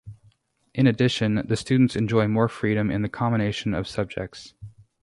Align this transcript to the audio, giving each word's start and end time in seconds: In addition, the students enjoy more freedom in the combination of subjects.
In 0.73 0.87
addition, 0.87 1.45
the 1.45 1.55
students 1.55 1.95
enjoy 1.95 2.27
more 2.27 2.47
freedom 2.47 2.89
in 2.89 3.03
the 3.03 3.07
combination 3.07 3.75
of 3.75 3.87
subjects. 3.87 4.55